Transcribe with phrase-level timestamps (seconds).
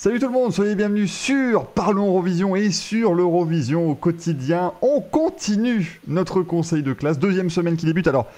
[0.00, 4.72] Salut tout le monde, soyez bienvenus sur Parlons Eurovision et sur l'Eurovision au quotidien.
[4.80, 8.06] On continue notre conseil de classe, deuxième semaine qui débute.
[8.06, 8.28] Alors,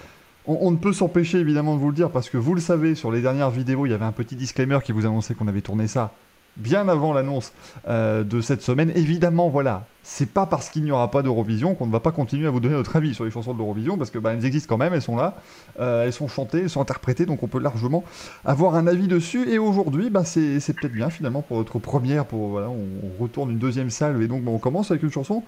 [0.46, 2.94] on, on ne peut s'empêcher évidemment de vous le dire parce que vous le savez,
[2.94, 5.60] sur les dernières vidéos, il y avait un petit disclaimer qui vous annonçait qu'on avait
[5.60, 6.14] tourné ça
[6.56, 7.52] bien avant l'annonce
[7.88, 8.92] euh, de cette semaine.
[8.94, 12.46] Évidemment, voilà, c'est pas parce qu'il n'y aura pas d'Eurovision qu'on ne va pas continuer
[12.46, 14.68] à vous donner notre avis sur les chansons de l'Eurovision, parce que bah, elles existent
[14.68, 15.36] quand même, elles sont là,
[15.78, 18.04] euh, elles sont chantées, elles sont interprétées, donc on peut largement
[18.44, 19.48] avoir un avis dessus.
[19.48, 23.58] Et aujourd'hui, bah, c'est peut-être bien finalement pour notre première, pour voilà, on, retourne une
[23.58, 25.42] deuxième salle, et donc bah, on commence avec une chanson.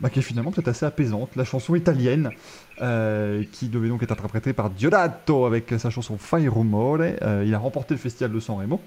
[0.00, 2.30] Bah, qui est finalement peut-être assez apaisante, la chanson italienne,
[2.80, 7.00] euh, qui devait donc être interprétée par Diodato avec sa chanson Fai Rumore.
[7.44, 8.80] Il a remporté le festival de San Remo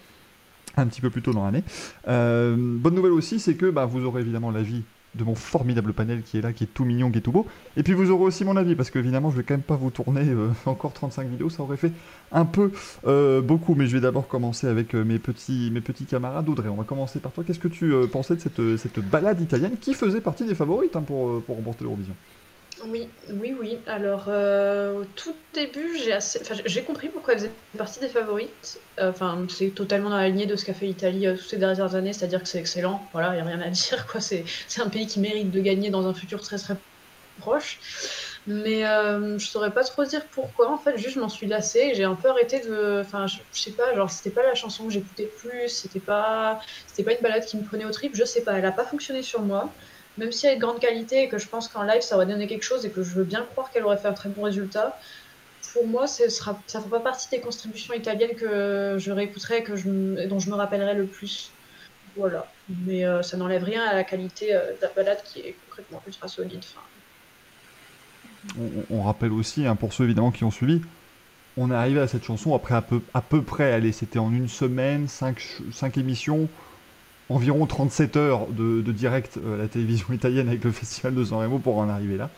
[0.77, 1.63] un petit peu plus tôt dans l'année.
[2.07, 6.21] Euh, bonne nouvelle aussi, c'est que bah, vous aurez évidemment l'avis de mon formidable panel
[6.23, 7.45] qui est là, qui est tout mignon, qui est tout beau.
[7.75, 9.76] Et puis vous aurez aussi mon avis, parce que évidemment, je vais quand même pas
[9.76, 11.91] vous tourner euh, encore 35 vidéos, ça aurait fait
[12.31, 12.71] un peu
[13.05, 13.76] euh, beaucoup.
[13.76, 15.71] Mais je vais d'abord commencer avec mes, petits,
[16.09, 16.48] camarades.
[16.48, 17.43] Audrey, on va commencer par toi.
[17.45, 21.01] Qu'est-ce que tu pensais de cette, cette balade italienne qui faisait partie des favorites hein,
[21.01, 22.15] pour remporter l'Eurovision?
[22.84, 23.84] Oui, oui, oui.
[23.85, 25.99] Alors, euh, au tout début,
[26.65, 28.79] j'ai compris pourquoi elle faisait partie des favorites.
[28.99, 31.57] Euh, Enfin, c'est totalement dans la lignée de ce qu'a fait l'Italie euh, toutes ces
[31.57, 33.07] dernières années, c'est-à-dire que c'est excellent.
[33.13, 34.07] Voilà, il n'y a rien à dire.
[34.20, 34.46] C'est
[34.82, 36.76] un pays qui mérite de gagner dans un futur très très
[37.38, 37.79] proche.
[38.48, 40.71] Mais euh, je saurais pas trop dire pourquoi.
[40.71, 43.01] En fait, juste je m'en suis lassée j'ai un peu arrêté de.
[43.01, 46.60] Enfin, je, je sais pas, genre c'était pas la chanson que j'écoutais plus, c'était pas,
[46.88, 48.16] c'était pas une balade qui me prenait au trip.
[48.16, 49.76] Je sais pas, elle a pas fonctionné sur moi.
[50.17, 52.26] Même si elle est de grande qualité et que je pense qu'en live ça aurait
[52.26, 54.43] donné quelque chose et que je veux bien croire qu'elle aurait fait un très bon
[54.43, 54.99] résultat,
[55.73, 60.39] pour moi ça ne fera pas partie des contributions italiennes que je réécouterai, que dont
[60.39, 61.51] je me rappellerai le plus.
[62.17, 62.45] Voilà.
[62.85, 66.01] Mais euh, ça n'enlève rien à la qualité euh, de la balade qui est concrètement
[66.06, 66.59] ultra solide.
[66.59, 66.81] Enfin,
[68.59, 70.81] on, on rappelle aussi, hein, pour ceux évidemment qui ont suivi,
[71.57, 75.97] on est arrivé à cette chanson après à peu, près, c'était en une semaine, 5,
[75.97, 76.47] émissions,
[77.34, 81.39] environ 37 heures de, direct euh, à la télévision italienne avec le festival de San
[81.39, 82.29] Remo pour en arriver là.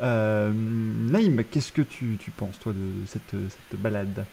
[0.00, 4.24] Euh, Naïm, qu'est-ce que tu, penses toi de cette, cette balade?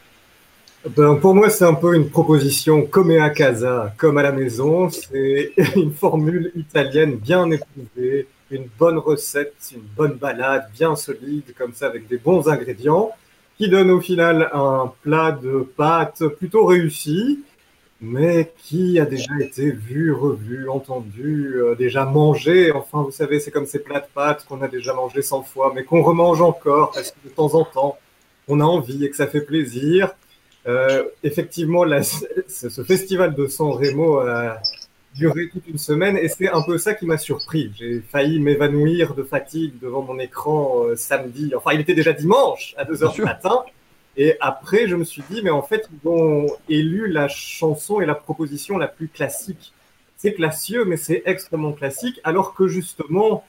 [0.95, 4.89] Ben, pour moi, c'est un peu une proposition comme à casa, comme à la maison.
[4.91, 11.73] C'est une formule italienne bien éprouvée, une bonne recette, une bonne balade bien solide, comme
[11.73, 13.09] ça, avec des bons ingrédients,
[13.57, 17.39] qui donne au final un plat de pâtes plutôt réussi,
[18.05, 22.71] mais qui a déjà été vu, revu, entendu, euh, déjà mangé.
[22.71, 25.71] Enfin, vous savez, c'est comme ces plats de pâtes qu'on a déjà mangé 100 fois,
[25.73, 27.97] mais qu'on remange encore parce que de temps en temps,
[28.47, 30.11] on a envie et que ça fait plaisir.
[30.67, 34.57] Euh, effectivement, la- ce ce festival de San Remo a
[35.15, 37.71] duré toute une semaine et c'est un peu ça qui m'a surpris.
[37.75, 41.53] J'ai failli m'évanouir de fatigue devant mon écran euh, samedi.
[41.55, 43.25] Enfin, il était déjà dimanche à 2 Bien heures du sûr.
[43.25, 43.63] matin.
[44.17, 48.05] Et après, je me suis dit, mais en fait, ils ont élu la chanson et
[48.05, 49.73] la proposition la plus classique.
[50.17, 53.43] C'est classieux, mais c'est extrêmement classique, alors que justement,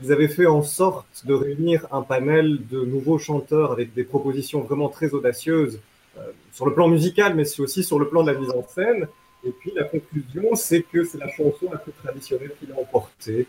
[0.00, 4.60] ils avaient fait en sorte de réunir un panel de nouveaux chanteurs avec des propositions
[4.60, 5.80] vraiment très audacieuses
[6.18, 9.08] euh, sur le plan musical, mais aussi sur le plan de la mise en scène.
[9.44, 13.46] Et puis la conclusion, c'est que c'est la chanson la plus traditionnelle qu'il a emportée.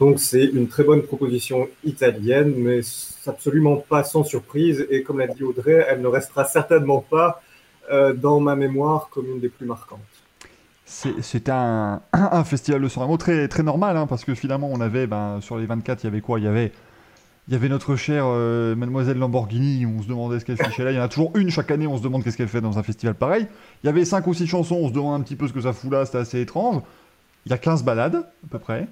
[0.00, 2.80] Donc c'est une très bonne proposition italienne, mais
[3.26, 4.86] absolument pas sans surprise.
[4.90, 7.42] Et comme l'a dit Audrey, elle ne restera certainement pas
[7.92, 10.00] euh, dans ma mémoire comme une des plus marquantes.
[10.84, 15.06] C'est- un, festival de San Remo très, très normal, hein, parce que finalement, on avait,
[15.06, 16.38] ben, sur les 24, il y avait quoi?
[16.38, 16.72] Il y avait,
[17.48, 20.92] il y avait notre chère euh, Mademoiselle Lamborghini, on se demandait ce qu'elle fichait là.
[20.92, 22.78] Il y en a toujours une chaque année, on se demande qu'est-ce qu'elle fait dans
[22.78, 23.46] un festival pareil.
[23.82, 25.60] Il y avait 5 ou 6 chansons, on se demande un petit peu ce que
[25.60, 26.82] ça fout là, c'était assez étrange.
[27.46, 28.88] Il y a 15 balades, à peu près.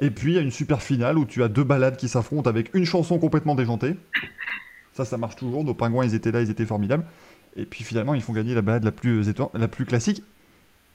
[0.00, 2.48] Et puis, il y a une super finale où tu as deux balades qui s'affrontent
[2.48, 3.96] avec une chanson complètement déjantée.
[4.92, 5.64] Ça, ça marche toujours.
[5.64, 7.04] Nos pingouins, ils étaient là, ils étaient formidables.
[7.56, 9.24] Et puis finalement, ils font gagner la balade la plus,
[9.70, 10.22] plus classique.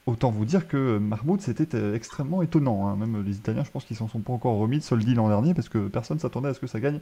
[0.06, 2.88] Autant vous dire que Mahmoud, c'était euh, extrêmement étonnant.
[2.88, 2.98] hein.
[2.98, 5.54] Même les Italiens, je pense qu'ils s'en sont pas encore remis de Soldi l'an dernier
[5.54, 7.00] parce que personne s'attendait à ce que ça gagne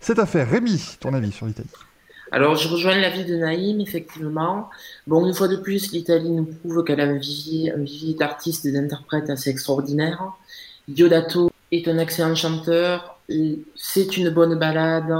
[0.00, 0.50] cette affaire.
[0.50, 1.70] Rémi, ton avis sur l'Italie
[2.30, 4.68] Alors, je rejoins l'avis de Naïm, effectivement.
[5.06, 7.84] Bon, une fois de plus, l'Italie nous prouve qu'elle a un vivier, un
[8.18, 10.22] d'artistes et d'interprètes assez extraordinaire.
[10.88, 13.18] Diodato est un excellent chanteur.
[13.74, 15.12] C'est une bonne balade.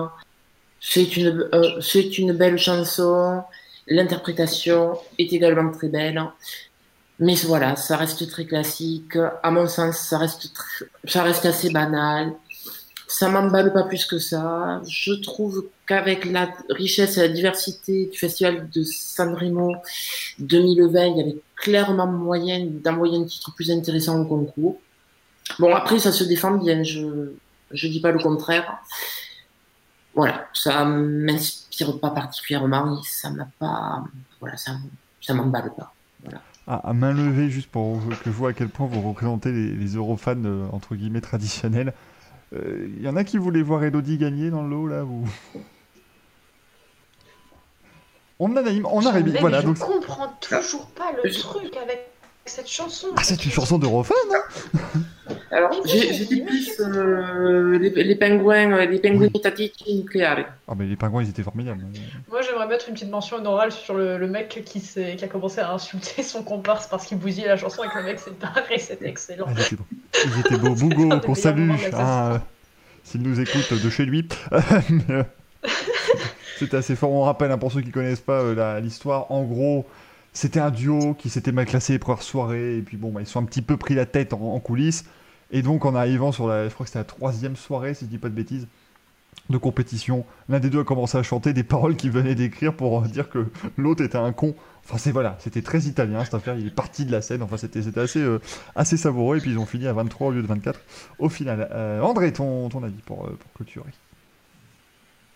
[0.80, 3.42] C'est une, euh, c'est une belle chanson.
[3.88, 6.22] L'interprétation est également très belle.
[7.18, 9.16] Mais voilà, ça reste très classique.
[9.42, 12.32] À mon sens, ça reste, tr- ça reste assez banal.
[13.06, 14.80] Ça m'emballe pas plus que ça.
[14.88, 19.74] Je trouve qu'avec la richesse et la diversité du festival de Sanremo
[20.38, 24.80] 2020, il y avait clairement moyen d'envoyer un titre plus intéressant au concours.
[25.58, 27.32] Bon, après, ça se défend bien, je
[27.72, 28.82] je dis pas le contraire.
[30.14, 34.04] Voilà, ça m'inspire pas particulièrement et ça m'a pas,
[34.40, 34.72] voilà, ça,
[35.22, 35.94] ça m'emballe pas.
[36.66, 39.96] À, main levée, juste pour que je vois à quel point vous représentez les, les
[39.96, 41.92] Eurofans euh, entre guillemets traditionnels.
[42.52, 45.26] Il euh, y en a qui voulaient voir Elodie gagner dans le lot là ou...
[48.38, 49.60] On a Naïm, on a Rémi, voilà.
[49.60, 49.78] Je donc...
[49.78, 52.10] comprends toujours pas le truc avec
[52.44, 53.08] cette chanson.
[53.16, 55.00] Ah, c'est une chanson d'Eurofan, hein?
[55.52, 60.46] Alors, j'ai dit plus euh, les, les, pingouins, euh, les pingouins étatiques nucléaires.
[60.66, 61.84] Ah, mais les pingouins, ils étaient formidables.
[62.30, 65.60] Moi, j'aimerais mettre une petite mention honorable sur le, le mec qui, qui, a commencé
[65.60, 68.78] à insulter son comparse parce qu'il bousillait la chanson et que le mec s'est barré.
[68.78, 69.44] C'était excellent.
[69.46, 70.74] Ah, ils étaient beaux.
[70.74, 71.70] Bougo, qu'on salue.
[71.92, 72.40] Ah,
[73.04, 74.26] S'il nous écoute de chez lui.
[75.10, 75.22] Euh,
[76.58, 77.12] c'était assez fort.
[77.12, 79.86] On rappelle, hein, pour ceux qui connaissent pas l'histoire, en gros.
[80.32, 83.26] C'était un duo qui s'était mal classé les premières soirées, et puis bon, bah, ils
[83.26, 85.04] sont un petit peu pris la tête en, coulisses.
[85.52, 88.10] Et donc, en arrivant sur la, je crois que c'était la troisième soirée, si je
[88.10, 88.66] dis pas de bêtises,
[89.50, 93.02] de compétition, l'un des deux a commencé à chanter des paroles qu'il venait d'écrire pour
[93.02, 93.46] dire que
[93.76, 94.54] l'autre était un con.
[94.84, 96.56] Enfin, c'est voilà, c'était très italien cette affaire.
[96.56, 97.42] Il est parti de la scène.
[97.42, 98.40] Enfin, c'était assez, euh,
[98.74, 99.38] assez savoureux.
[99.38, 100.80] Et puis, ils ont fini à 23 au lieu de 24
[101.18, 101.68] au final.
[101.72, 103.90] Euh, André, ton, ton avis pour, euh, pour clôturer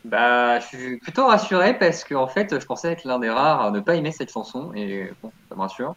[0.04, 3.60] bah, je suis plutôt rassuré parce que en fait, je pensais être l'un des rares
[3.60, 5.96] à ne pas aimer cette chanson et bon, ça me rassure.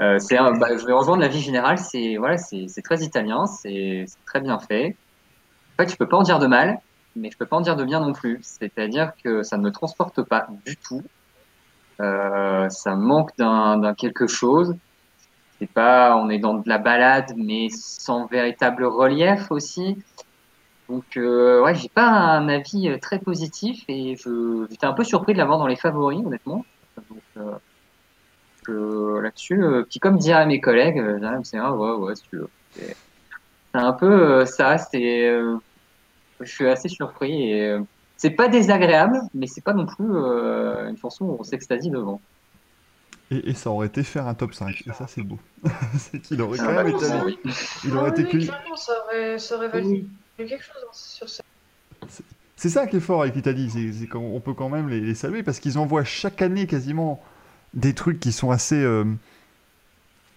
[0.00, 1.78] Euh, bah, je vais rejoindre la vie générale.
[1.78, 4.96] C'est voilà, c'est très italien, c'est très bien fait.
[5.74, 6.80] En fait, je peux pas en dire de mal,
[7.16, 8.38] mais je peux pas en dire de bien non plus.
[8.42, 11.02] C'est-à-dire que ça ne me transporte pas du tout.
[12.00, 14.74] Euh, ça manque d'un quelque chose.
[15.58, 19.96] C'est pas, on est dans de la balade, mais sans véritable relief aussi.
[20.88, 25.32] Donc, euh, ouais, j'ai pas un avis euh, très positif et j'étais un peu surpris
[25.32, 26.64] de l'avoir dans les favoris, honnêtement.
[27.08, 27.54] Donc,
[28.70, 31.02] euh, là-dessus, puis comme diraient mes collègues,
[31.44, 32.48] c'est un ouais, ouais, tu veux.
[32.72, 32.96] C'est,
[33.74, 35.40] un peu ça, c'est,
[36.40, 37.76] je suis assez surpris et
[38.16, 42.20] c'est pas désagréable, mais c'est pas non plus une chanson où on s'extasie devant.
[43.30, 45.38] Et, et, ça aurait été faire un top 5, et ça c'est beau.
[45.98, 47.06] c'est qu'il aurait quand même été.
[47.84, 50.06] Il aurait été oui, ça aurait, ça aurait valu
[50.36, 51.42] quelque chose sur ça.
[52.56, 55.60] C'est ça qui est fort avec l'Italie, c'est qu'on peut quand même les, saluer parce
[55.60, 57.22] qu'ils envoient chaque année quasiment
[57.74, 59.04] des trucs qui sont assez euh,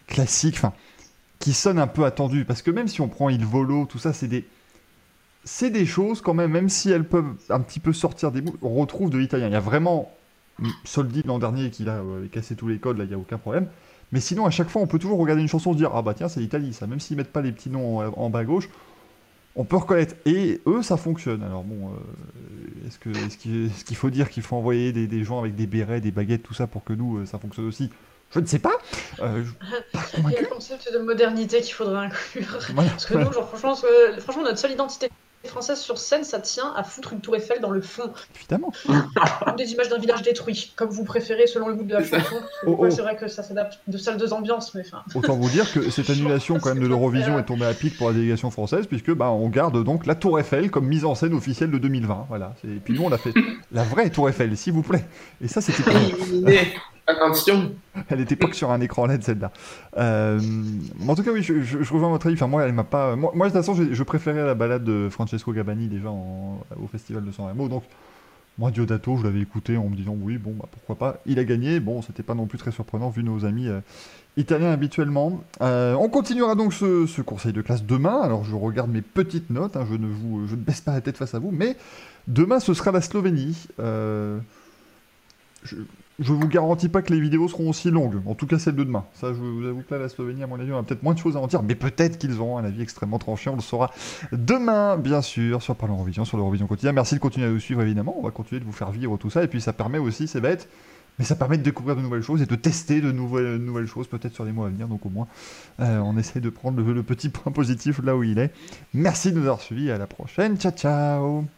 [0.08, 0.74] classiques, enfin,
[1.40, 2.46] qui sonnent un peu attendus.
[2.46, 4.46] Parce que même si on prend Il Volo, tout ça, c'est des,
[5.44, 8.58] c'est des choses quand même, même si elles peuvent un petit peu sortir des bouts,
[8.62, 9.48] on retrouve de l'italien.
[9.48, 10.12] Il y a vraiment
[10.84, 13.38] Soldi l'an dernier qui a euh, cassé tous les codes, là, il n'y a aucun
[13.38, 13.68] problème.
[14.12, 16.14] Mais sinon, à chaque fois, on peut toujours regarder une chanson se dire Ah bah
[16.14, 16.88] tiens, c'est l'Italie, ça.
[16.88, 18.70] Même s'ils mettent pas les petits noms en bas à gauche,
[19.58, 20.16] on peut reconnaître.
[20.26, 21.44] Et eux, ça fonctionne.
[21.44, 23.00] Alors bon, euh, est-ce
[23.38, 26.44] qu'il est qu'il faut dire qu'il faut envoyer des, gens avec des bérets, des baguettes,
[26.44, 27.90] tout ça pour que nous, euh, ça fonctionne aussi?
[28.32, 28.78] Je ne sais pas.
[29.20, 29.44] Euh,
[30.18, 32.60] Il y a le concept de modernité qu'il faudrait inclure.
[32.76, 33.76] Parce que nous, genre, franchement,
[34.20, 35.10] franchement, notre seule identité
[35.48, 38.12] française sur scène, ça tient à foutre une tour Eiffel dans le fond.
[38.36, 38.72] Évidemment.
[39.58, 42.36] des images d'un village détruit, comme vous préférez selon le goût de la chanson.
[42.66, 42.90] Oh, oh.
[42.90, 45.04] C'est vrai que ça s'adapte de salles de ambiance, mais enfin.
[45.16, 48.08] Autant vous dire que cette annulation quand même de l'Eurovision est tombée à pic pour
[48.08, 51.34] la délégation française, puisque bah on garde donc la tour Eiffel comme mise en scène
[51.34, 52.26] officielle de 2020.
[52.30, 52.54] Voilà.
[52.64, 53.34] Et puis nous on a fait
[53.72, 55.06] la vraie tour Eiffel, s'il vous plaît.
[55.42, 55.92] Et ça c'était.
[57.08, 57.74] Attention.
[58.10, 59.52] Elle était pas que sur un écran LED celle-là.
[59.98, 60.42] Euh,
[61.08, 62.36] en tout cas, oui, je, je, rejoins votre avis.
[62.36, 63.16] Enfin, moi, elle m'a pas.
[63.16, 67.32] Moi, de toute façon, je, préférais la balade de Francesco Gabani déjà au festival de
[67.32, 67.70] San Remo.
[67.70, 67.84] Donc,
[68.58, 71.22] moi, Diodato, je l'avais écouté en me disant oui, bon, bah, pourquoi pas.
[71.26, 71.80] Il a gagné.
[71.80, 73.80] Bon, c'était pas non plus très surprenant vu nos amis euh,
[74.36, 75.42] italiens habituellement.
[75.62, 78.20] Euh, on continuera donc ce, conseil de classe demain.
[78.20, 79.78] Alors, je regarde mes petites notes.
[79.78, 81.78] Hein, je ne vous, je ne baisse pas la tête face à vous, mais
[82.28, 83.68] demain, ce sera la Slovénie.
[85.64, 85.78] Je,
[86.20, 88.84] je vous garantis pas que les vidéos seront aussi longues, en tout cas celle de
[88.84, 89.06] demain.
[89.14, 91.14] Ça, je vous avoue que là, la Slovénie, à mon avis, on a peut-être moins
[91.14, 93.50] de choses à en dire, mais peut-être qu'ils auront un avis extrêmement tranché.
[93.50, 93.92] On le saura
[94.32, 96.92] demain, bien sûr, sur Parlons Eurovision, sur l'Eurovision quotidien.
[96.92, 98.16] Merci de continuer à nous suivre, évidemment.
[98.18, 100.42] On va continuer de vous faire vivre tout ça, et puis ça permet aussi, c'est
[100.42, 100.68] bête,
[101.20, 104.34] mais ça permet de découvrir de nouvelles choses et de tester de nouvelles, choses, peut-être
[104.34, 104.88] sur les mois à venir.
[104.88, 105.28] Donc au moins,
[105.80, 108.52] euh, on essaie de prendre le petit point positif là où il est.
[108.94, 109.92] Merci de nous avoir suivis.
[109.92, 110.58] À la prochaine.
[110.58, 111.57] Ciao, ciao.